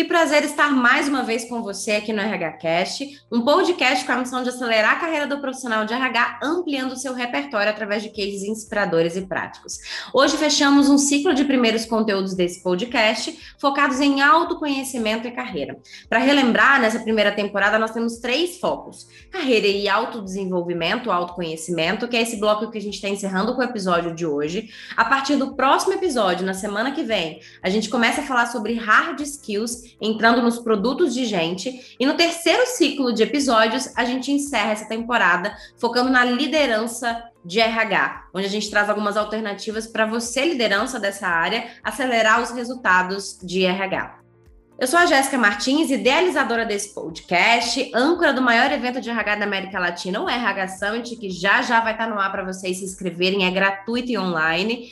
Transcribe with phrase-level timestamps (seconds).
[0.00, 4.12] Que prazer estar mais uma vez com você aqui no RH Cast, um podcast com
[4.12, 8.02] a missão de acelerar a carreira do profissional de RH, ampliando o seu repertório através
[8.02, 9.78] de cases inspiradores e práticos.
[10.14, 15.76] Hoje fechamos um ciclo de primeiros conteúdos desse podcast, focados em autoconhecimento e carreira.
[16.08, 22.22] Para relembrar, nessa primeira temporada nós temos três focos: carreira e autodesenvolvimento, autoconhecimento, que é
[22.22, 24.70] esse bloco que a gente está encerrando com o episódio de hoje.
[24.96, 28.72] A partir do próximo episódio, na semana que vem, a gente começa a falar sobre
[28.72, 31.96] hard skills entrando nos produtos de gente.
[31.98, 37.60] E no terceiro ciclo de episódios, a gente encerra essa temporada focando na liderança de
[37.60, 43.38] RH, onde a gente traz algumas alternativas para você, liderança dessa área, acelerar os resultados
[43.42, 44.20] de RH.
[44.80, 49.44] Eu sou a Jéssica Martins, idealizadora desse podcast, âncora do maior evento de RH da
[49.44, 52.84] América Latina, o RH Summit, que já já vai estar no ar para vocês se
[52.86, 54.88] inscreverem, é gratuito e online.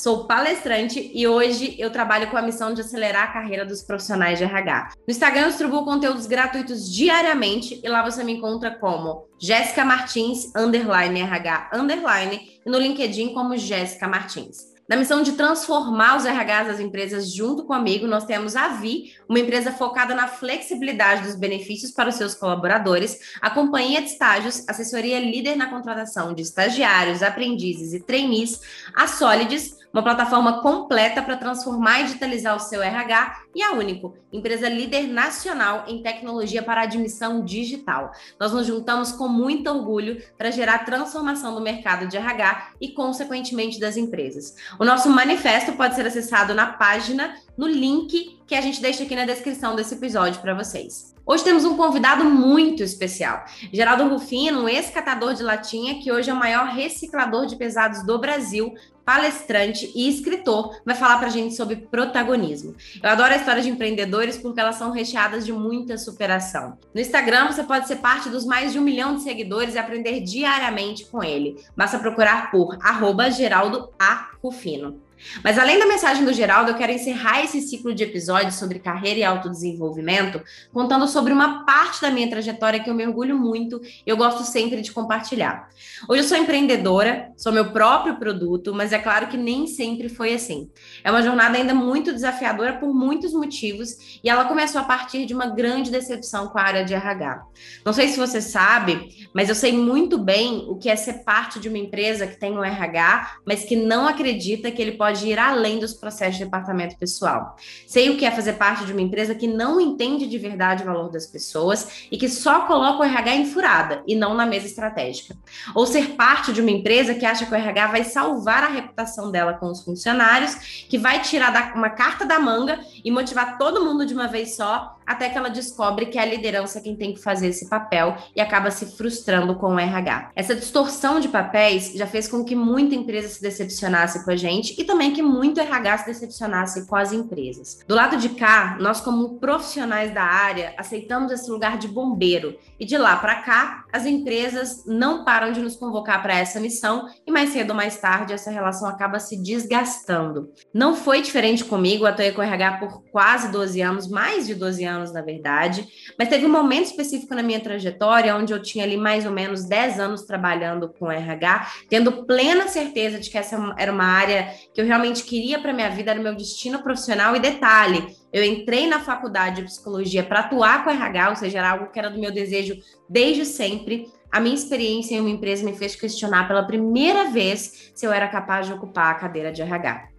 [0.00, 4.38] Sou palestrante e hoje eu trabalho com a missão de acelerar a carreira dos profissionais
[4.38, 4.94] de RH.
[5.06, 10.50] No Instagram eu distribuo conteúdos gratuitos diariamente e lá você me encontra como Jéssica Martins,
[10.56, 14.70] underline RH, underline, e no LinkedIn como Jéssica Martins.
[14.88, 19.38] Na missão de transformar os RHs das empresas junto comigo, nós temos a Vi, uma
[19.38, 25.20] empresa focada na flexibilidade dos benefícios para os seus colaboradores, a companhia de estágios, assessoria
[25.20, 28.60] líder na contratação de estagiários, aprendizes e trainees,
[28.96, 34.14] a Solides, uma plataforma completa para transformar e digitalizar o seu RH e a Único,
[34.32, 38.12] empresa líder nacional em tecnologia para admissão digital.
[38.38, 43.80] Nós nos juntamos com muito orgulho para gerar transformação do mercado de RH e, consequentemente,
[43.80, 44.54] das empresas.
[44.78, 49.14] O nosso manifesto pode ser acessado na página, no link que a gente deixa aqui
[49.14, 51.14] na descrição desse episódio para vocês.
[51.30, 56.32] Hoje temos um convidado muito especial, Geraldo Rufino, um ex-catador de latinha, que hoje é
[56.32, 61.54] o maior reciclador de pesados do Brasil, palestrante e escritor, vai falar para a gente
[61.54, 62.74] sobre protagonismo.
[63.00, 66.76] Eu adoro a história de empreendedores porque elas são recheadas de muita superação.
[66.92, 70.18] No Instagram, você pode ser parte dos mais de um milhão de seguidores e aprender
[70.22, 71.64] diariamente com ele.
[71.76, 74.30] Basta procurar por arroba Geraldo A.
[74.42, 75.00] Rufino.
[75.42, 79.20] Mas além da mensagem do Geraldo, eu quero encerrar esse ciclo de episódios sobre carreira
[79.20, 80.42] e autodesenvolvimento
[80.72, 84.44] contando sobre uma parte da minha trajetória que eu me orgulho muito e eu gosto
[84.44, 85.68] sempre de compartilhar.
[86.08, 90.34] Hoje eu sou empreendedora, sou meu próprio produto, mas é claro que nem sempre foi
[90.34, 90.70] assim.
[91.04, 95.34] É uma jornada ainda muito desafiadora por muitos motivos e ela começou a partir de
[95.34, 97.42] uma grande decepção com a área de RH.
[97.84, 101.58] Não sei se você sabe, mas eu sei muito bem o que é ser parte
[101.58, 105.26] de uma empresa que tem um RH, mas que não acredita que ele pode pode
[105.26, 107.56] ir além dos processos de departamento pessoal.
[107.86, 110.86] Sei o que é fazer parte de uma empresa que não entende de verdade o
[110.86, 114.66] valor das pessoas e que só coloca o RH em furada e não na mesa
[114.66, 115.36] estratégica.
[115.74, 119.32] Ou ser parte de uma empresa que acha que o RH vai salvar a reputação
[119.32, 120.54] dela com os funcionários,
[120.88, 124.96] que vai tirar uma carta da manga e motivar todo mundo de uma vez só,
[125.10, 128.40] até que ela descobre que é a liderança quem tem que fazer esse papel e
[128.40, 130.30] acaba se frustrando com o RH.
[130.36, 134.80] Essa distorção de papéis já fez com que muita empresa se decepcionasse com a gente
[134.80, 137.80] e também que muito RH se decepcionasse com as empresas.
[137.88, 142.56] Do lado de cá, nós, como profissionais da área, aceitamos esse lugar de bombeiro.
[142.78, 147.08] E de lá para cá, as empresas não param de nos convocar para essa missão
[147.26, 150.52] e mais cedo ou mais tarde essa relação acaba se desgastando.
[150.72, 154.99] Não foi diferente comigo, atuei com RH por quase 12 anos, mais de 12 anos
[155.12, 155.86] na verdade,
[156.18, 159.64] mas teve um momento específico na minha trajetória onde eu tinha ali mais ou menos
[159.64, 164.80] 10 anos trabalhando com RH, tendo plena certeza de que essa era uma área que
[164.80, 167.34] eu realmente queria para minha vida, era o meu destino profissional.
[167.34, 171.70] E detalhe, eu entrei na faculdade de psicologia para atuar com RH, ou seja, era
[171.70, 172.76] algo que era do meu desejo
[173.08, 174.06] desde sempre.
[174.30, 178.28] A minha experiência em uma empresa me fez questionar pela primeira vez se eu era
[178.28, 180.09] capaz de ocupar a cadeira de RH.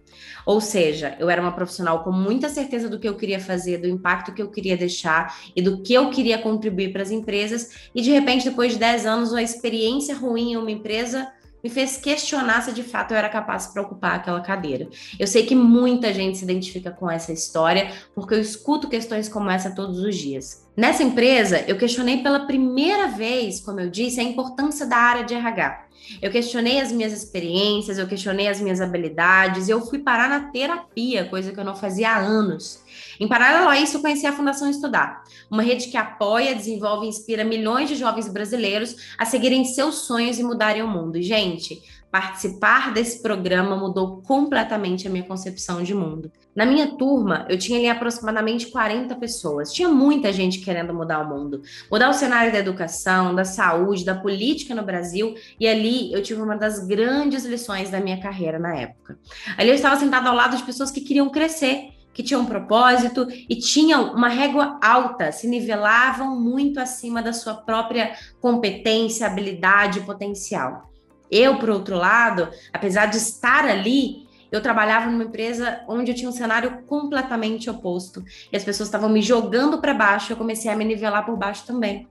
[0.44, 3.88] Ou seja, eu era uma profissional com muita certeza do que eu queria fazer, do
[3.88, 8.02] impacto que eu queria deixar e do que eu queria contribuir para as empresas, e
[8.02, 11.28] de repente, depois de 10 anos, uma experiência ruim em uma empresa
[11.62, 14.88] me fez questionar se de fato eu era capaz para ocupar aquela cadeira.
[15.18, 19.50] Eu sei que muita gente se identifica com essa história, porque eu escuto questões como
[19.50, 20.66] essa todos os dias.
[20.76, 25.34] Nessa empresa, eu questionei pela primeira vez, como eu disse, a importância da área de
[25.34, 25.86] RH.
[26.20, 31.26] Eu questionei as minhas experiências, eu questionei as minhas habilidades, eu fui parar na terapia,
[31.26, 32.81] coisa que eu não fazia há anos.
[33.20, 37.08] Em paralelo a isso, eu conheci a Fundação Estudar, uma rede que apoia, desenvolve e
[37.08, 41.18] inspira milhões de jovens brasileiros a seguirem seus sonhos e mudarem o mundo.
[41.18, 46.30] E, gente, participar desse programa mudou completamente a minha concepção de mundo.
[46.54, 49.72] Na minha turma, eu tinha ali aproximadamente 40 pessoas.
[49.72, 54.14] Tinha muita gente querendo mudar o mundo, mudar o cenário da educação, da saúde, da
[54.14, 58.76] política no Brasil, e ali eu tive uma das grandes lições da minha carreira na
[58.76, 59.18] época.
[59.56, 63.26] Ali eu estava sentada ao lado de pessoas que queriam crescer, que tinham um propósito
[63.48, 70.02] e tinham uma régua alta, se nivelavam muito acima da sua própria competência, habilidade e
[70.02, 70.90] potencial.
[71.30, 76.28] Eu, por outro lado, apesar de estar ali, eu trabalhava numa empresa onde eu tinha
[76.28, 78.22] um cenário completamente oposto.
[78.52, 81.64] E as pessoas estavam me jogando para baixo, eu comecei a me nivelar por baixo
[81.66, 82.06] também.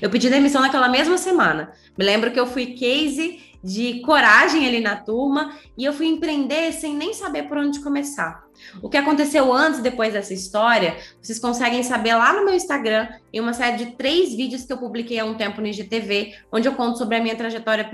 [0.00, 1.72] Eu pedi demissão naquela mesma semana.
[1.96, 6.72] Me lembro que eu fui case de coragem ali na turma e eu fui empreender
[6.72, 8.44] sem nem saber por onde começar.
[8.80, 13.08] O que aconteceu antes e depois dessa história, vocês conseguem saber lá no meu Instagram,
[13.32, 16.68] em uma série de três vídeos que eu publiquei há um tempo no IGTV, onde
[16.68, 17.90] eu conto sobre a minha trajetória,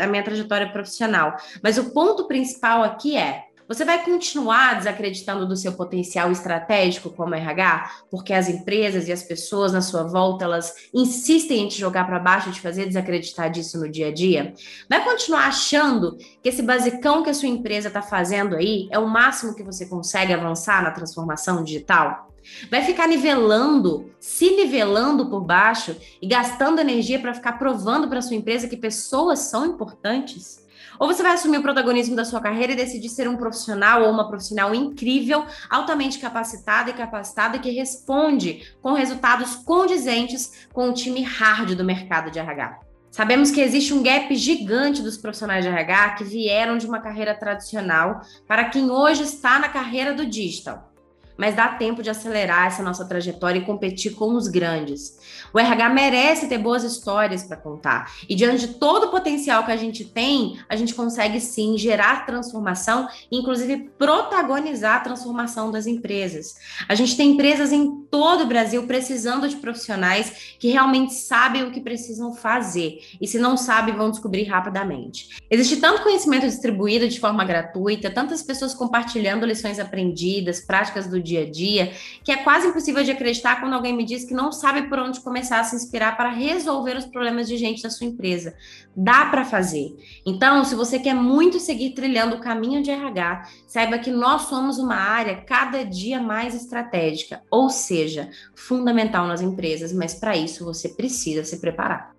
[0.00, 1.36] a minha trajetória profissional.
[1.62, 7.34] Mas o ponto principal aqui é você vai continuar desacreditando do seu potencial estratégico como
[7.34, 12.04] RH, porque as empresas e as pessoas na sua volta elas insistem em te jogar
[12.06, 14.54] para baixo te fazer desacreditar disso no dia a dia?
[14.88, 19.08] Vai continuar achando que esse basicão que a sua empresa está fazendo aí é o
[19.08, 22.30] máximo que você consegue avançar na transformação digital?
[22.70, 28.36] Vai ficar nivelando, se nivelando por baixo e gastando energia para ficar provando para sua
[28.36, 30.63] empresa que pessoas são importantes?
[30.98, 34.10] Ou você vai assumir o protagonismo da sua carreira e decidir ser um profissional ou
[34.10, 41.22] uma profissional incrível, altamente capacitada e capacitada que responde com resultados condizentes com o time
[41.22, 42.80] hard do mercado de RH.
[43.10, 47.34] Sabemos que existe um gap gigante dos profissionais de RH que vieram de uma carreira
[47.34, 50.93] tradicional para quem hoje está na carreira do digital
[51.36, 55.18] mas dá tempo de acelerar essa nossa trajetória e competir com os grandes.
[55.52, 58.12] O RH merece ter boas histórias para contar.
[58.28, 62.26] E diante de todo o potencial que a gente tem, a gente consegue sim gerar
[62.26, 66.54] transformação, inclusive protagonizar a transformação das empresas.
[66.88, 71.70] A gente tem empresas em todo o Brasil precisando de profissionais que realmente sabem o
[71.70, 72.98] que precisam fazer.
[73.20, 75.28] E se não sabem, vão descobrir rapidamente.
[75.50, 81.42] Existe tanto conhecimento distribuído de forma gratuita, tantas pessoas compartilhando lições aprendidas, práticas do dia
[81.42, 81.92] a dia,
[82.22, 85.20] que é quase impossível de acreditar quando alguém me diz que não sabe por onde
[85.20, 88.54] começar a se inspirar para resolver os problemas de gente da sua empresa.
[88.96, 89.96] Dá para fazer.
[90.24, 94.78] Então, se você quer muito seguir trilhando o caminho de RH, saiba que nós somos
[94.78, 100.90] uma área cada dia mais estratégica, ou seja, fundamental nas empresas, mas para isso você
[100.90, 102.14] precisa se preparar.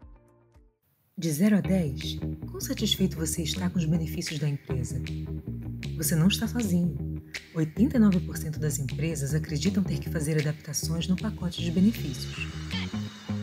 [1.17, 2.19] De 0 a 10,
[2.49, 5.01] quão satisfeito você está com os benefícios da empresa?
[5.95, 7.14] Você não está sozinho.
[7.55, 12.47] 89% das empresas acreditam ter que fazer adaptações no pacote de benefícios.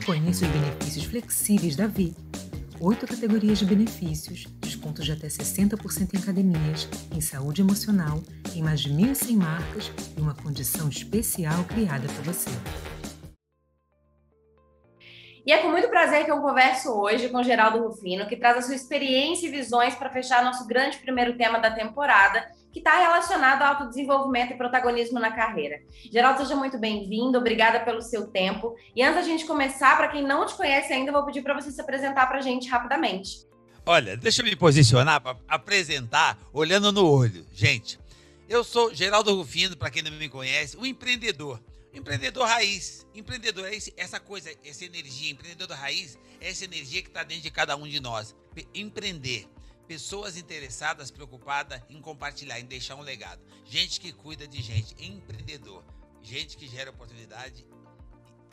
[0.04, 2.14] Conheça os benefícios flexíveis da Vi.
[2.80, 8.20] Oito categorias de benefícios, descontos de até 60% em academias, em saúde emocional,
[8.54, 12.50] em mais de 1.100 marcas e uma condição especial criada para você.
[15.44, 18.62] E é com muito prazer que eu converso hoje com Geraldo Rufino, que traz a
[18.62, 23.62] sua experiência e visões para fechar nosso grande primeiro tema da temporada, que está relacionado
[23.62, 25.82] ao autodesenvolvimento e protagonismo na carreira.
[26.10, 28.74] Geraldo, seja muito bem-vindo, obrigada pelo seu tempo.
[28.96, 31.70] E antes da gente começar, para quem não te conhece ainda, vou pedir para você
[31.70, 33.46] se apresentar para a gente rapidamente.
[33.84, 37.44] Olha, deixa eu me posicionar para apresentar olhando no olho.
[37.52, 37.98] Gente,
[38.48, 41.60] eu sou Geraldo Rufino, para quem não me conhece, um empreendedor.
[41.92, 43.06] Empreendedor raiz.
[43.14, 45.30] Empreendedor é essa coisa, essa energia.
[45.30, 48.34] Empreendedor raiz é essa energia que está dentro de cada um de nós.
[48.74, 49.46] Empreender
[49.92, 53.42] pessoas interessadas, preocupadas em compartilhar, em deixar um legado.
[53.66, 55.84] Gente que cuida de gente, empreendedor,
[56.22, 57.66] gente que gera oportunidade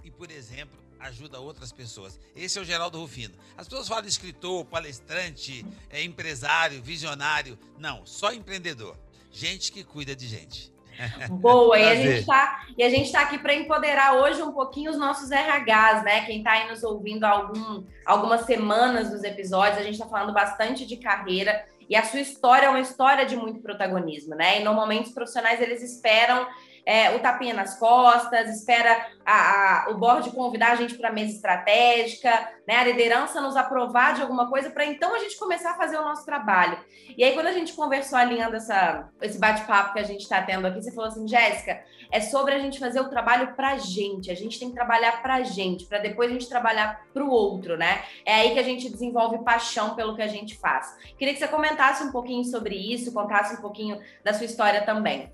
[0.03, 2.19] e, por exemplo, ajuda outras pessoas.
[2.35, 3.33] Esse é o Geraldo Rufino.
[3.55, 7.57] As pessoas falam escritor, palestrante, é, empresário, visionário.
[7.77, 8.99] Não, só empreendedor.
[9.31, 10.73] Gente que cuida de gente.
[11.29, 14.91] Boa, e a gente tá, e a gente está aqui para empoderar hoje um pouquinho
[14.91, 16.25] os nossos RHs, né?
[16.25, 20.85] Quem está aí nos ouvindo algum, algumas semanas dos episódios, a gente está falando bastante
[20.85, 24.61] de carreira e a sua história é uma história de muito protagonismo, né?
[24.61, 26.47] E normalmente os profissionais eles esperam
[26.85, 31.13] é, o tapinha nas costas, espera a, a, o board convidar a gente para a
[31.13, 32.31] mesa estratégica,
[32.67, 35.97] né, a liderança nos aprovar de alguma coisa para então a gente começar a fazer
[35.97, 36.77] o nosso trabalho.
[37.17, 40.65] E aí, quando a gente conversou alinhando essa, esse bate-papo que a gente está tendo
[40.67, 44.31] aqui, você falou assim, Jéssica, é sobre a gente fazer o trabalho para a gente,
[44.31, 47.29] a gente tem que trabalhar para a gente, para depois a gente trabalhar para o
[47.29, 48.03] outro, né?
[48.25, 50.95] É aí que a gente desenvolve paixão pelo que a gente faz.
[51.17, 55.31] Queria que você comentasse um pouquinho sobre isso, contasse um pouquinho da sua história também.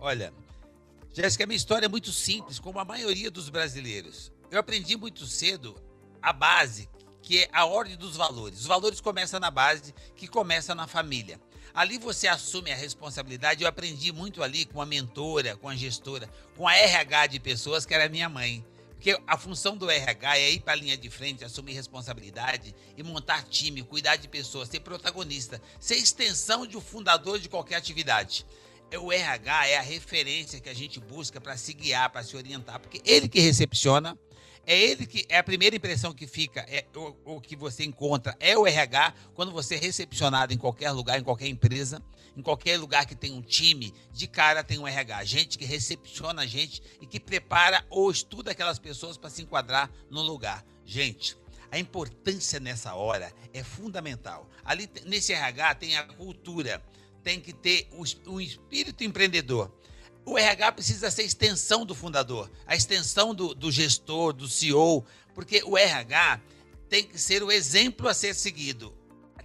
[0.00, 0.32] Olha,
[1.20, 4.30] Jéssica, a minha história é muito simples, como a maioria dos brasileiros.
[4.52, 5.74] Eu aprendi muito cedo
[6.22, 6.88] a base,
[7.20, 8.60] que é a ordem dos valores.
[8.60, 11.40] Os valores começam na base, que começa na família.
[11.74, 13.64] Ali você assume a responsabilidade.
[13.64, 17.84] Eu aprendi muito ali com a mentora, com a gestora, com a RH de pessoas,
[17.84, 18.64] que era minha mãe.
[18.90, 23.02] Porque a função do RH é ir para a linha de frente, assumir responsabilidade e
[23.02, 28.46] montar time, cuidar de pessoas, ser protagonista, ser extensão de um fundador de qualquer atividade.
[28.96, 32.80] O RH é a referência que a gente busca para se guiar, para se orientar,
[32.80, 34.18] porque ele que recepciona,
[34.66, 38.36] é ele que é a primeira impressão que fica, é o, o que você encontra
[38.38, 42.02] é o RH quando você é recepcionado em qualquer lugar, em qualquer empresa,
[42.36, 46.42] em qualquer lugar que tem um time, de cara tem um RH, gente que recepciona
[46.42, 50.64] a gente e que prepara ou estuda aquelas pessoas para se enquadrar no lugar.
[50.84, 51.36] Gente,
[51.70, 54.48] a importância nessa hora é fundamental.
[54.64, 56.82] Ali nesse RH tem a cultura,
[57.22, 57.88] tem que ter
[58.26, 59.72] um espírito empreendedor
[60.28, 65.62] o RH precisa ser extensão do fundador, a extensão do, do gestor, do CEO, porque
[65.64, 66.40] o RH
[66.88, 68.94] tem que ser o exemplo a ser seguido.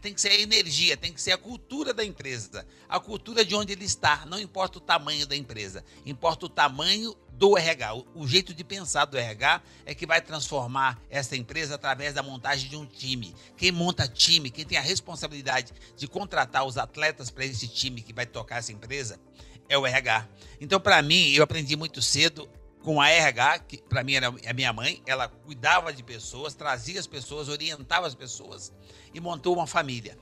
[0.01, 3.55] Tem que ser a energia, tem que ser a cultura da empresa, a cultura de
[3.55, 4.25] onde ele está.
[4.25, 7.95] Não importa o tamanho da empresa, importa o tamanho do RH.
[8.15, 12.69] O, jeito de pensar do RH é que vai transformar essa empresa através da montagem
[12.69, 13.35] de um time.
[13.57, 18.13] Quem monta time, quem tem a responsabilidade de contratar os atletas para esse time que
[18.13, 19.19] vai tocar essa empresa,
[19.67, 20.27] é o RH.
[20.59, 22.49] Então, para mim, eu aprendi muito cedo
[22.83, 26.99] com a RH, que para mim era a minha mãe, ela cuidava de pessoas, trazia
[26.99, 28.73] as pessoas, orientava as pessoas
[29.13, 30.17] e montou uma família.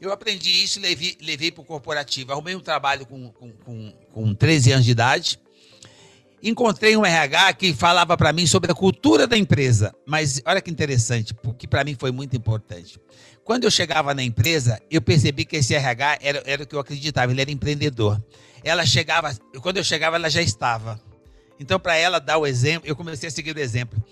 [0.00, 2.30] Eu aprendi isso e levei, levei para o corporativo.
[2.30, 5.40] Arrumei um trabalho com, com, com, com 13 anos de idade.
[6.48, 9.94] Encontrei um RH que falava para mim sobre a cultura da empresa.
[10.06, 13.00] Mas olha que interessante, porque para mim foi muito importante.
[13.44, 16.80] Quando eu chegava na empresa, eu percebi que esse RH era, era o que eu
[16.80, 18.20] acreditava, ele era empreendedor
[18.66, 21.00] ela chegava, quando eu chegava, ela já estava.
[21.58, 24.02] Então, para ela dar o exemplo, eu comecei a seguir o exemplo.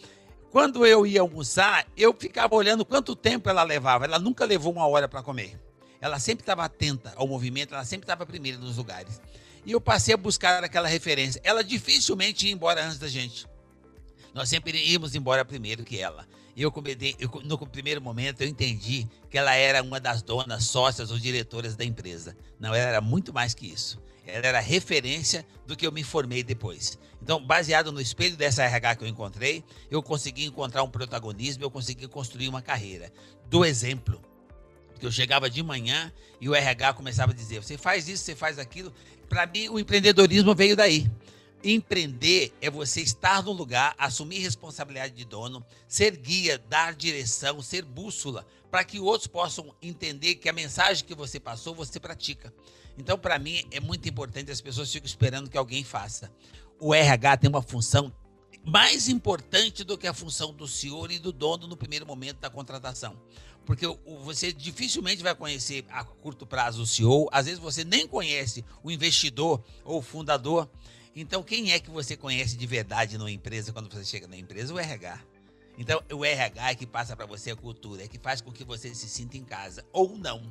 [0.52, 4.04] Quando eu ia almoçar, eu ficava olhando quanto tempo ela levava.
[4.04, 5.60] Ela nunca levou uma hora para comer.
[6.00, 9.20] Ela sempre estava atenta ao movimento, ela sempre estava primeiro nos lugares.
[9.64, 11.40] E eu passei a buscar aquela referência.
[11.44, 13.46] Ela dificilmente ia embora antes da gente.
[14.32, 16.26] Nós sempre íamos embora primeiro que ela.
[16.56, 16.72] E eu,
[17.18, 21.74] eu, no primeiro momento eu entendi que ela era uma das donas, sócias ou diretoras
[21.76, 22.36] da empresa.
[22.58, 26.42] Não, ela era muito mais que isso ela era referência do que eu me formei
[26.42, 26.98] depois.
[27.22, 31.70] Então, baseado no espelho dessa RH que eu encontrei, eu consegui encontrar um protagonismo, eu
[31.70, 33.12] consegui construir uma carreira.
[33.46, 34.20] Do exemplo,
[34.98, 38.34] que eu chegava de manhã e o RH começava a dizer: você faz isso, você
[38.34, 38.92] faz aquilo.
[39.28, 41.10] Para mim, o empreendedorismo veio daí.
[41.62, 47.82] Empreender é você estar no lugar, assumir responsabilidade de dono, ser guia, dar direção, ser
[47.84, 52.52] bússola, para que outros possam entender que a mensagem que você passou, você pratica.
[52.98, 56.30] Então, para mim, é muito importante as pessoas ficam esperando que alguém faça.
[56.78, 58.12] O RH tem uma função
[58.64, 62.50] mais importante do que a função do senhor e do dono no primeiro momento da
[62.50, 63.16] contratação.
[63.64, 63.86] Porque
[64.22, 68.90] você dificilmente vai conhecer a curto prazo o CEO, às vezes você nem conhece o
[68.90, 70.68] investidor ou o fundador.
[71.16, 74.74] Então, quem é que você conhece de verdade numa empresa quando você chega na empresa?
[74.74, 75.20] O RH.
[75.78, 78.64] Então, o RH é que passa para você a cultura, é que faz com que
[78.64, 80.42] você se sinta em casa ou não.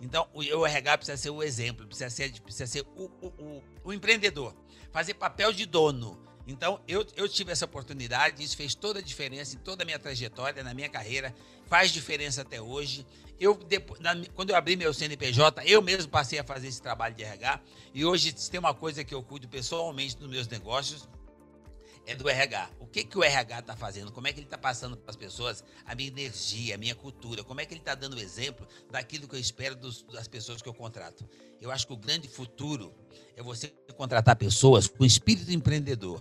[0.00, 3.92] Então, o, RH precisa ser o exemplo, precisa ser, precisa ser o, o, o, o
[3.92, 4.54] empreendedor,
[4.92, 6.18] fazer papel de dono.
[6.46, 9.98] Então, eu, eu tive essa oportunidade, isso fez toda a diferença em toda a minha
[9.98, 11.34] trajetória, na minha carreira,
[11.66, 13.04] faz diferença até hoje.
[13.38, 17.14] Eu, depois, na, quando eu abri meu CNPJ, eu mesmo passei a fazer esse trabalho
[17.16, 17.60] de RH,
[17.92, 21.08] e hoje tem uma coisa que eu cuido pessoalmente dos meus negócios,
[22.06, 22.70] é do RH.
[22.78, 24.12] O que, que o RH está fazendo?
[24.12, 27.42] Como é que ele está passando para as pessoas a minha energia, a minha cultura?
[27.42, 30.68] Como é que ele está dando exemplo daquilo que eu espero dos, das pessoas que
[30.68, 31.28] eu contrato?
[31.60, 32.94] Eu acho que o grande futuro
[33.36, 36.20] é você contratar pessoas com espírito empreendedor.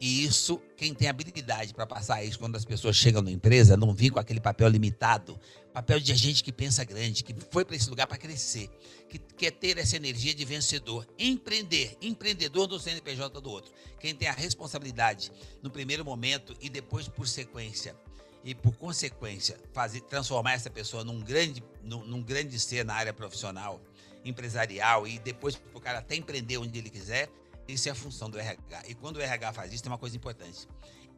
[0.00, 3.92] E isso, quem tem habilidade para passar isso quando as pessoas chegam na empresa, não
[3.92, 5.38] vir com aquele papel limitado,
[5.74, 8.70] papel de gente que pensa grande, que foi para esse lugar para crescer,
[9.10, 13.70] que quer ter essa energia de vencedor, empreender, empreendedor do CNPJ do outro.
[13.98, 15.30] Quem tem a responsabilidade
[15.62, 17.94] no primeiro momento e depois por sequência
[18.42, 23.12] e por consequência fazer transformar essa pessoa num grande num, num grande ser na área
[23.12, 23.82] profissional,
[24.24, 27.28] empresarial e depois o cara até empreender onde ele quiser,
[27.70, 28.84] isso é a função do RH.
[28.88, 30.68] E quando o RH faz isso, tem uma coisa importante.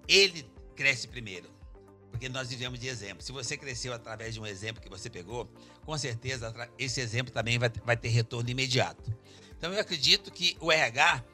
[0.09, 1.49] Ele cresce primeiro,
[2.11, 3.23] porque nós vivemos de exemplo.
[3.23, 5.49] Se você cresceu através de um exemplo que você pegou,
[5.85, 9.13] com certeza esse exemplo também vai, ter retorno imediato.
[9.57, 11.25] Então eu acredito que o RH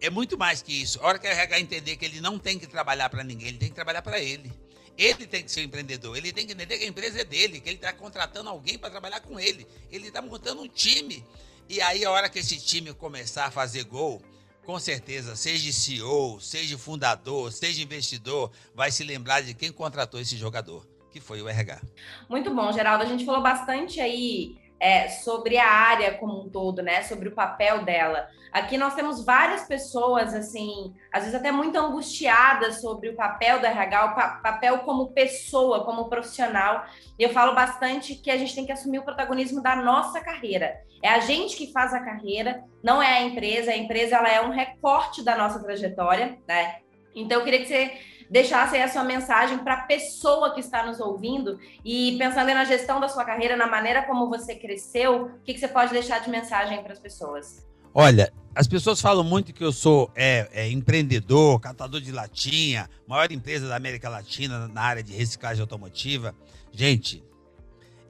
[0.00, 1.00] é muito mais que isso.
[1.00, 3.58] A hora que o RH entender que ele não tem que trabalhar para ninguém, ele
[3.58, 4.52] tem que trabalhar para ele.
[4.96, 7.68] Ele tem que ser empreendedor, ele tem que entender que a empresa é dele, que
[7.68, 9.66] ele está contratando alguém para trabalhar com ele.
[9.90, 11.24] Ele está montando um time.
[11.68, 14.20] E aí, a hora que esse time começar a fazer gol,
[14.64, 20.36] com certeza, seja CEO, seja fundador, seja investidor, vai se lembrar de quem contratou esse
[20.36, 21.80] jogador, que foi o RH.
[22.28, 23.04] Muito bom, Geraldo.
[23.04, 27.02] A gente falou bastante aí é, sobre a área como um todo, né?
[27.04, 28.28] Sobre o papel dela.
[28.52, 33.66] Aqui nós temos várias pessoas, assim, às vezes até muito angustiadas sobre o papel do
[33.66, 36.84] RH, o pa papel como pessoa, como profissional.
[37.18, 40.76] E eu falo bastante que a gente tem que assumir o protagonismo da nossa carreira.
[41.02, 43.70] É a gente que faz a carreira, não é a empresa.
[43.70, 46.80] A empresa ela é um recorte da nossa trajetória, né?
[47.14, 47.98] Então eu queria que você
[48.30, 52.64] deixasse aí a sua mensagem para a pessoa que está nos ouvindo e pensando na
[52.64, 56.20] gestão da sua carreira, na maneira como você cresceu, o que, que você pode deixar
[56.20, 57.64] de mensagem para as pessoas?
[57.92, 63.30] Olha, as pessoas falam muito que eu sou é, é, empreendedor, catador de latinha, maior
[63.30, 66.34] empresa da América Latina na área de reciclagem automotiva.
[66.72, 67.22] Gente,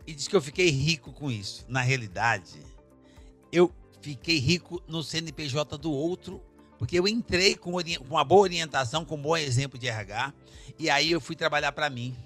[0.06, 1.64] e diz que eu fiquei rico com isso.
[1.68, 2.60] Na realidade,
[3.52, 6.42] eu fiquei rico no CNPJ do outro
[6.78, 7.72] porque eu entrei com,
[8.08, 10.32] uma boa orientação, com um bom exemplo de RH,
[10.78, 12.16] e aí eu fui trabalhar para mim.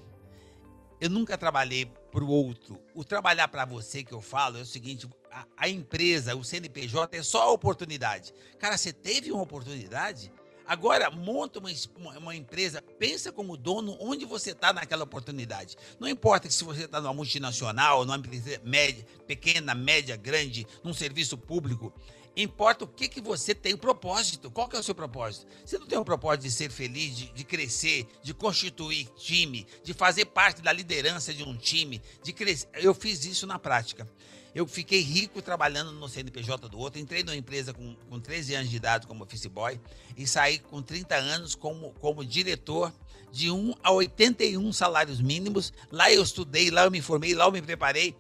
[1.01, 2.81] Eu nunca trabalhei para o outro.
[2.95, 7.17] O trabalhar para você que eu falo é o seguinte: a, a, empresa, o CNPJ
[7.17, 8.33] é só a oportunidade.
[8.59, 10.33] Cara, você teve uma oportunidade?
[10.69, 15.77] Agora, monta uma, uma empresa, pensa como dono onde você está naquela oportunidade.
[15.99, 21.39] Não importa se você está numa multinacional, numa empresa média, pequena, média, grande, num serviço
[21.39, 21.91] público.
[22.37, 24.51] Importa o que, que você tem, o propósito.
[24.51, 25.47] Qual que é o seu propósito?
[25.65, 29.93] Você não tem o propósito de ser feliz, de, de crescer, de constituir time, de
[29.93, 32.69] fazer parte da liderança de um time, de crescer.
[32.75, 34.07] Eu fiz isso na prática.
[34.55, 37.01] Eu fiquei rico trabalhando no CNPJ do outro.
[37.01, 39.81] Entrei numa empresa com, com 13 anos de idade como office boy
[40.17, 42.93] e saí com 30 anos como, como diretor
[43.31, 45.73] de 1 a 81 salários mínimos.
[45.93, 48.17] Lá eu estudei, lá eu me formei, lá eu me preparei,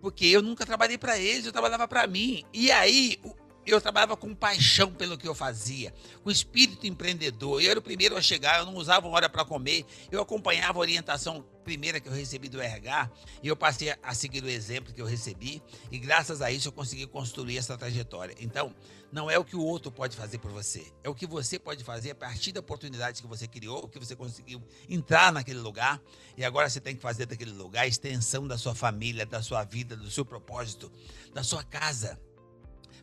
[0.00, 2.44] porque eu nunca trabalhei para eles, eu trabalhava para mim.
[2.52, 3.20] E aí
[3.66, 5.92] eu trabalhava com paixão pelo que eu fazia,
[6.22, 7.60] com espírito empreendedor.
[7.60, 10.80] Eu era o primeiro a chegar, eu não usava hora para comer, eu acompanhava a
[10.80, 13.10] orientação primeira que eu recebi do RH
[13.42, 16.72] e eu passei a seguir o exemplo que eu recebi e graças a isso eu
[16.72, 18.36] consegui construir essa trajetória.
[18.38, 18.72] Então,
[19.10, 21.82] não é o que o outro pode fazer por você, é o que você pode
[21.82, 26.00] fazer a partir da oportunidade que você criou, que você conseguiu entrar naquele lugar
[26.36, 29.64] e agora você tem que fazer daquele lugar a extensão da sua família, da sua
[29.64, 30.92] vida, do seu propósito,
[31.34, 32.16] da sua casa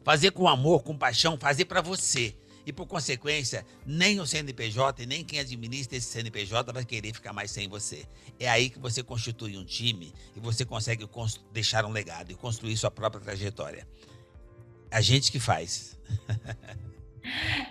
[0.03, 2.35] fazer com amor, com paixão, fazer para você.
[2.65, 7.33] E por consequência, nem o CNPJ e nem quem administra esse CNPJ vai querer ficar
[7.33, 8.05] mais sem você.
[8.39, 11.07] É aí que você constitui um time e você consegue
[11.51, 13.85] deixar um legado e construir sua própria trajetória.
[14.89, 15.99] A gente que faz.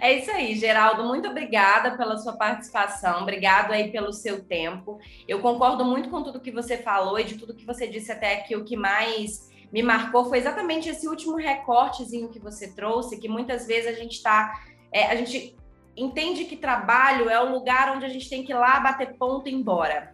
[0.01, 1.05] É isso aí, Geraldo.
[1.05, 3.23] Muito obrigada pela sua participação.
[3.23, 4.99] Obrigado aí pelo seu tempo.
[5.29, 8.39] Eu concordo muito com tudo que você falou e de tudo que você disse até
[8.39, 8.57] aqui.
[8.57, 13.67] O que mais me marcou foi exatamente esse último recortezinho que você trouxe, que muitas
[13.67, 14.53] vezes a gente está.
[14.93, 15.57] É, a gente
[15.97, 19.49] entende que trabalho é o lugar onde a gente tem que ir lá bater ponto
[19.49, 20.13] e ir embora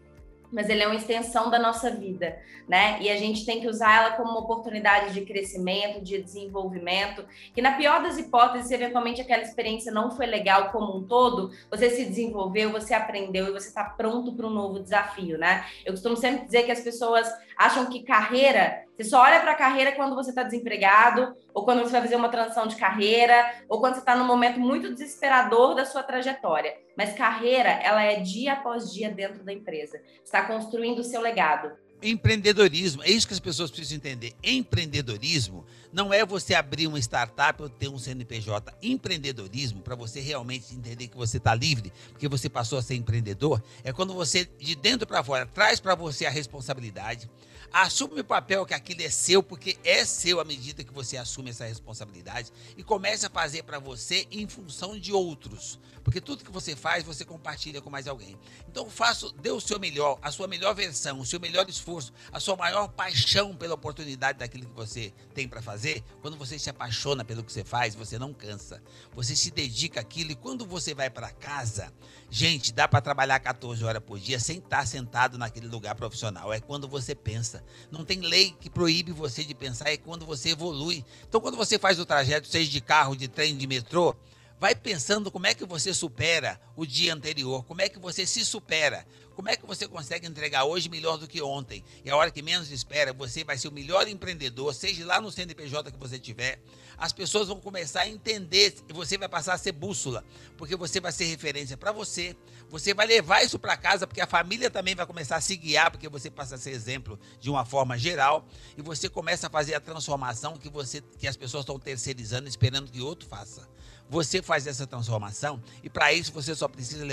[0.50, 2.98] mas ele é uma extensão da nossa vida, né?
[3.00, 7.60] E a gente tem que usar ela como uma oportunidade de crescimento, de desenvolvimento, que
[7.60, 11.90] na pior das hipóteses, se eventualmente aquela experiência não foi legal como um todo, você
[11.90, 15.66] se desenvolveu, você aprendeu e você está pronto para um novo desafio, né?
[15.84, 19.92] Eu costumo sempre dizer que as pessoas acham que carreira, você só olha para carreira
[19.92, 23.94] quando você está desempregado, ou quando você vai fazer uma transição de carreira, ou quando
[23.94, 26.76] você está num momento muito desesperador da sua trajetória.
[26.96, 30.00] Mas carreira, ela é dia após dia dentro da empresa.
[30.24, 31.72] Está construindo o seu legado.
[32.00, 34.32] Empreendedorismo, é isso que as pessoas precisam entender.
[34.42, 38.72] Empreendedorismo não é você abrir uma startup ou ter um CNPJ.
[38.80, 43.60] Empreendedorismo, para você realmente entender que você está livre, porque você passou a ser empreendedor,
[43.82, 47.28] é quando você, de dentro para fora, traz para você a responsabilidade,
[47.72, 51.50] Assume o papel que aquilo é seu, porque é seu à medida que você assume
[51.50, 55.78] essa responsabilidade e comece a fazer para você em função de outros.
[56.02, 58.38] Porque tudo que você faz, você compartilha com mais alguém.
[58.66, 62.40] Então, faça, dê o seu melhor, a sua melhor versão, o seu melhor esforço, a
[62.40, 66.02] sua maior paixão pela oportunidade daquilo que você tem para fazer.
[66.22, 68.82] Quando você se apaixona pelo que você faz, você não cansa.
[69.14, 71.92] Você se dedica àquilo e quando você vai para casa,
[72.30, 76.50] gente, dá para trabalhar 14 horas por dia sem estar sentado naquele lugar profissional.
[76.50, 77.64] É quando você pensa pensa.
[77.90, 81.04] Não tem lei que proíbe você de pensar, é quando você evolui.
[81.28, 84.14] Então, quando você faz o trajeto, seja de carro, de trem, de metrô,
[84.60, 88.44] vai pensando como é que você supera o dia anterior, como é que você se
[88.44, 91.84] supera, como é que você consegue entregar hoje melhor do que ontem.
[92.04, 95.30] E a hora que menos espera, você vai ser o melhor empreendedor, seja lá no
[95.30, 96.60] CNPJ que você tiver.
[96.96, 100.24] As pessoas vão começar a entender e você vai passar a ser bússola,
[100.56, 102.36] porque você vai ser referência para você,
[102.68, 105.92] você vai levar isso para casa, porque a família também vai começar a se guiar,
[105.92, 108.44] porque você passa a ser exemplo de uma forma geral,
[108.76, 112.90] e você começa a fazer a transformação que, você, que as pessoas estão terceirizando, esperando
[112.90, 113.68] que outro faça.
[114.10, 117.06] Você faz essa transformação, e para isso você só precisa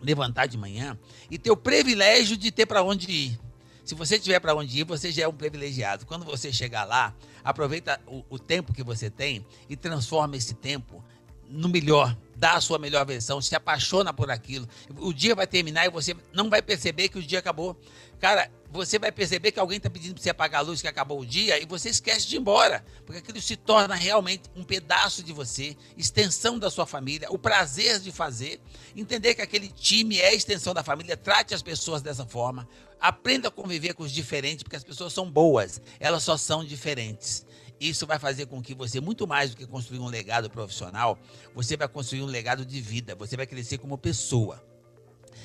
[0.00, 0.98] levantar de manhã
[1.30, 3.40] e ter o privilégio de ter para onde ir.
[3.84, 6.06] Se você tiver para onde ir, você já é um privilegiado.
[6.06, 11.02] Quando você chegar lá, aproveita o, o tempo que você tem e transforma esse tempo
[11.52, 14.68] no melhor, dá a sua melhor versão, se apaixona por aquilo.
[14.96, 17.78] O dia vai terminar e você não vai perceber que o dia acabou.
[18.18, 21.20] Cara, você vai perceber que alguém está pedindo para você apagar a luz que acabou
[21.20, 25.22] o dia e você esquece de ir embora, porque aquilo se torna realmente um pedaço
[25.22, 28.60] de você, extensão da sua família, o prazer de fazer,
[28.96, 32.66] entender que aquele time é extensão da família, trate as pessoas dessa forma,
[32.98, 37.44] aprenda a conviver com os diferentes, porque as pessoas são boas, elas só são diferentes.
[37.88, 41.18] Isso vai fazer com que você, muito mais do que construir um legado profissional,
[41.52, 44.62] você vai construir um legado de vida, você vai crescer como pessoa.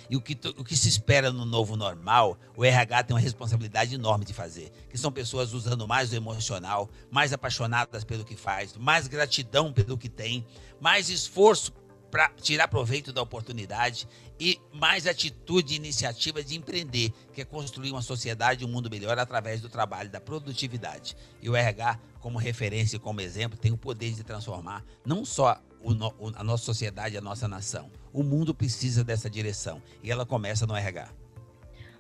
[0.09, 3.95] E o que, o que se espera no novo normal, o RH tem uma responsabilidade
[3.95, 4.71] enorme de fazer.
[4.89, 9.97] Que são pessoas usando mais o emocional, mais apaixonadas pelo que faz, mais gratidão pelo
[9.97, 10.45] que tem,
[10.79, 11.73] mais esforço
[12.17, 14.07] para tirar proveito da oportunidade
[14.39, 18.89] e mais atitude e iniciativa de empreender, que é construir uma sociedade e um mundo
[18.89, 21.15] melhor através do trabalho, da produtividade.
[21.39, 25.61] E o RH, como referência e como exemplo, tem o poder de transformar não só
[25.79, 25.91] o,
[26.35, 27.91] a nossa sociedade, a nossa nação.
[28.11, 31.09] O mundo precisa dessa direção e ela começa no RH.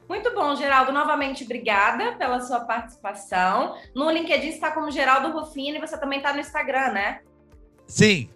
[0.09, 0.91] Muito bom, Geraldo.
[0.91, 3.77] Novamente, obrigada pela sua participação.
[3.93, 7.21] No LinkedIn está como Geraldo Rufino e você também está no Instagram, né?
[7.85, 8.29] Sim,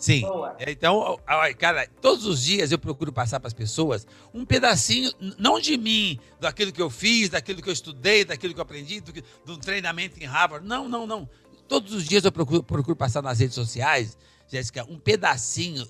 [0.00, 0.22] Sim.
[0.22, 0.56] Boa.
[0.58, 1.20] É, então,
[1.58, 6.18] cara, todos os dias eu procuro passar para as pessoas um pedacinho, não de mim,
[6.40, 9.12] daquilo que eu fiz, daquilo que eu estudei, daquilo que eu aprendi, do,
[9.44, 10.66] do treinamento em Harvard.
[10.66, 11.28] Não, não, não.
[11.68, 14.16] Todos os dias eu procuro, procuro passar nas redes sociais
[14.50, 15.86] Jéssica, um pedacinho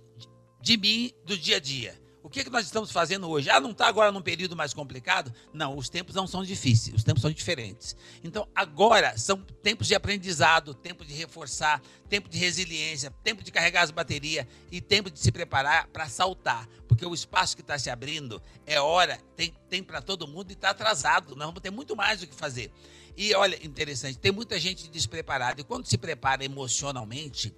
[0.61, 1.99] de mim do dia a dia.
[2.23, 3.49] O que, é que nós estamos fazendo hoje?
[3.49, 5.33] Ah, não está agora num período mais complicado?
[5.55, 7.97] Não, os tempos não são difíceis, os tempos são diferentes.
[8.23, 11.81] Então, agora são tempos de aprendizado, tempo de reforçar,
[12.11, 16.69] tempo de resiliência, tempo de carregar as baterias e tempo de se preparar para saltar.
[16.87, 20.53] Porque o espaço que está se abrindo é hora, tem, tem para todo mundo e
[20.53, 21.35] está atrasado.
[21.35, 22.71] Nós vamos ter muito mais do que fazer.
[23.17, 25.61] E olha, interessante, tem muita gente despreparada.
[25.63, 27.55] E quando se prepara emocionalmente,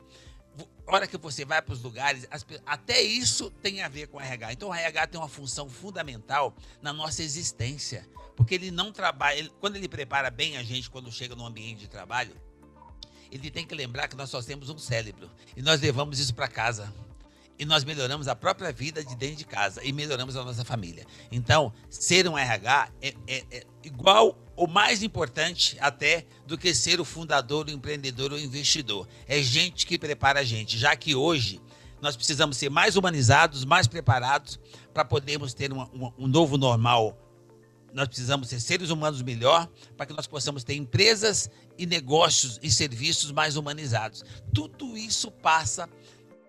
[0.87, 4.21] hora que você vai para os lugares, as, até isso tem a ver com o
[4.21, 4.53] RH.
[4.53, 9.53] Então o RH tem uma função fundamental na nossa existência, porque ele não trabalha, ele,
[9.61, 12.35] quando ele prepara bem a gente quando chega no ambiente de trabalho,
[13.31, 16.49] ele tem que lembrar que nós só temos um cérebro e nós levamos isso para
[16.49, 16.93] casa.
[17.59, 21.07] E nós melhoramos a própria vida de dentro de casa e melhoramos a nossa família.
[21.31, 27.01] Então, ser um RH é, é, é igual o mais importante até do que ser
[27.01, 29.09] o fundador, o empreendedor ou investidor.
[29.27, 31.61] É gente que prepara a gente, já que hoje
[32.01, 34.61] nós precisamos ser mais humanizados, mais preparados
[34.95, 37.19] para podermos ter uma, uma, um novo normal.
[37.93, 42.71] Nós precisamos ser seres humanos melhor para que nós possamos ter empresas e negócios e
[42.71, 44.23] serviços mais humanizados.
[44.55, 45.89] Tudo isso passa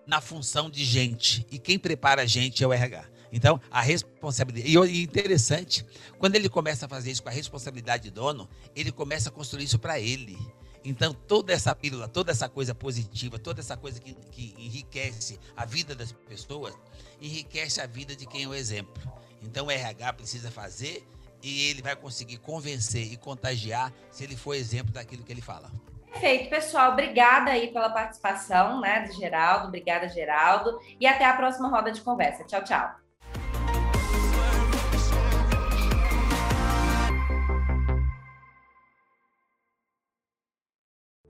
[0.06, 3.13] na função de gente e quem prepara a gente é o RH.
[3.34, 4.78] Então, a responsabilidade.
[4.92, 5.84] E interessante,
[6.20, 9.64] quando ele começa a fazer isso com a responsabilidade de dono, ele começa a construir
[9.64, 10.38] isso para ele.
[10.86, 15.66] Então, toda essa pílula, toda essa coisa positiva, toda essa coisa que, que enriquece a
[15.66, 16.76] vida das pessoas,
[17.20, 19.02] enriquece a vida de quem é o exemplo.
[19.42, 21.04] Então, o RH precisa fazer
[21.42, 25.72] e ele vai conseguir convencer e contagiar se ele for exemplo daquilo que ele fala.
[26.12, 26.92] Perfeito, pessoal.
[26.92, 29.70] Obrigada aí pela participação, né, do Geraldo.
[29.70, 30.80] Obrigada, Geraldo.
[31.00, 32.44] E até a próxima roda de conversa.
[32.44, 33.04] Tchau, tchau.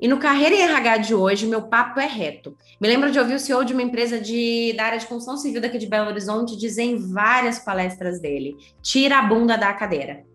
[0.04, 2.58] E no Carreira em RH de hoje, meu papo é reto.
[2.78, 5.62] Me lembro de ouvir o CEO de uma empresa de, da área de construção civil
[5.62, 10.26] daqui de Belo Horizonte dizer em várias palestras dele: tira a bunda da cadeira.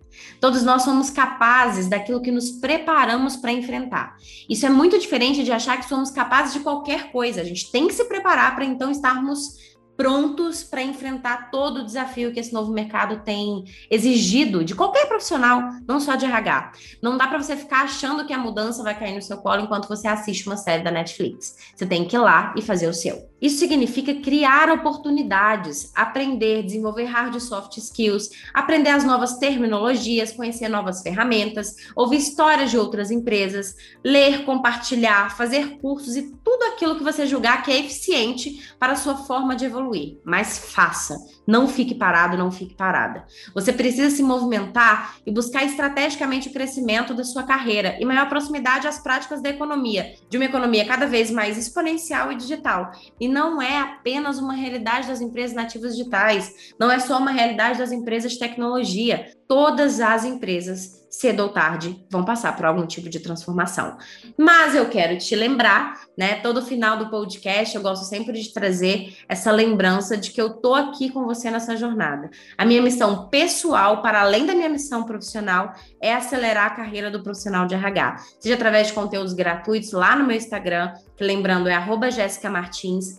[0.41, 4.17] Todos nós somos capazes daquilo que nos preparamos para enfrentar.
[4.49, 7.43] Isso é muito diferente de achar que somos capazes de qualquer coisa.
[7.43, 9.68] A gente tem que se preparar para então estarmos
[9.99, 15.61] prontos para enfrentar todo o desafio que esse novo mercado tem exigido de qualquer profissional,
[15.89, 16.71] não só de RH.
[17.03, 19.89] Não dá para você ficar achando que a mudança vai cair no seu colo enquanto
[19.89, 21.57] você assiste uma série da Netflix.
[21.75, 23.29] Você tem que ir lá e fazer o seu.
[23.41, 30.69] Isso significa criar oportunidades, aprender, desenvolver hard e soft skills, aprender as novas terminologias, conhecer
[30.69, 37.05] novas ferramentas, ouvir histórias de outras empresas, ler, compartilhar, fazer cursos e tudo aquilo que
[37.05, 40.17] você julgar que é eficiente para a sua forma de evoluir.
[40.25, 41.15] Mas faça.
[41.47, 43.27] Não fique parado, não fique parada.
[43.55, 48.89] Você precisa se movimentar e buscar estrategicamente o crescimento da sua carreira e maior proximidade
[48.89, 52.93] às práticas da economia, de uma economia cada vez mais exponencial e digital.
[53.21, 57.79] E não é apenas uma realidade das empresas nativas digitais, não é só uma realidade
[57.79, 59.31] das empresas de tecnologia.
[59.47, 63.97] Todas as empresas cedo ou tarde, vão passar por algum tipo de transformação.
[64.37, 66.37] Mas eu quero te lembrar, né?
[66.37, 70.75] Todo final do podcast eu gosto sempre de trazer essa lembrança de que eu tô
[70.75, 72.31] aqui com você nessa jornada.
[72.57, 77.23] A minha missão pessoal, para além da minha missão profissional, é acelerar a carreira do
[77.23, 81.75] profissional de RH, seja através de conteúdos gratuitos lá no meu Instagram, que lembrando é
[81.75, 83.17] arroba Jéssica Martins,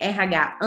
[0.00, 0.58] RH,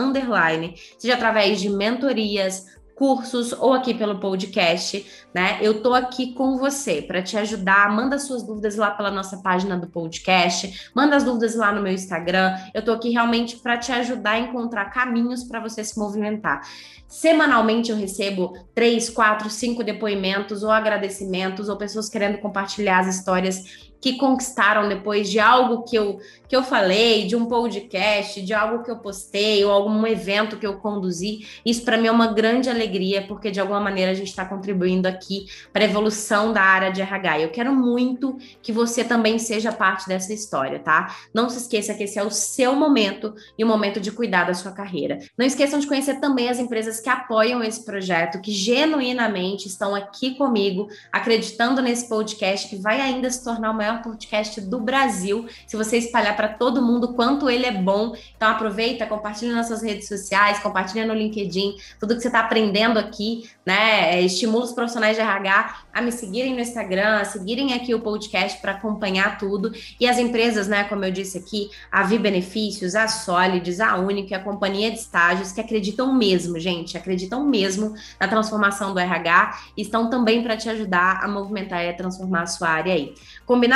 [0.98, 5.58] seja através de mentorias, cursos ou aqui pelo podcast, né?
[5.60, 7.94] Eu tô aqui com você para te ajudar.
[7.94, 11.92] Manda suas dúvidas lá pela nossa página do podcast, manda as dúvidas lá no meu
[11.92, 12.56] Instagram.
[12.72, 16.62] Eu tô aqui realmente para te ajudar a encontrar caminhos para você se movimentar.
[17.06, 23.85] Semanalmente eu recebo três, quatro, cinco depoimentos ou agradecimentos ou pessoas querendo compartilhar as histórias
[24.06, 28.84] que conquistaram depois de algo que eu, que eu falei, de um podcast, de algo
[28.84, 31.44] que eu postei, ou algum evento que eu conduzi.
[31.66, 35.08] Isso para mim é uma grande alegria, porque de alguma maneira a gente está contribuindo
[35.08, 37.40] aqui para a evolução da área de RH.
[37.40, 41.16] Eu quero muito que você também seja parte dessa história, tá?
[41.34, 44.54] Não se esqueça que esse é o seu momento e o momento de cuidar da
[44.54, 45.18] sua carreira.
[45.36, 50.36] Não esqueçam de conhecer também as empresas que apoiam esse projeto, que genuinamente estão aqui
[50.36, 55.46] comigo, acreditando nesse podcast que vai ainda se tornar o maior podcast do Brasil.
[55.66, 59.82] Se você espalhar para todo mundo quanto ele é bom, então aproveita, compartilha nas suas
[59.82, 64.16] redes sociais, compartilha no LinkedIn, tudo que você está aprendendo aqui, né?
[64.16, 68.00] É, estimula os profissionais de RH a me seguirem no Instagram, a seguirem aqui o
[68.00, 69.72] podcast para acompanhar tudo.
[69.98, 74.36] E as empresas, né, como eu disse aqui, a Vi Benefícios, a Solides, a Única,
[74.36, 80.10] a Companhia de Estágios, que acreditam mesmo, gente, acreditam mesmo na transformação do RH estão
[80.10, 83.14] também para te ajudar a movimentar e a transformar a sua área aí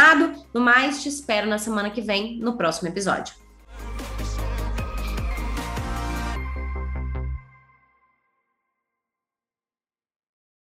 [0.01, 0.33] combinado?
[0.53, 3.35] No mais, te espero na semana que vem, no próximo episódio.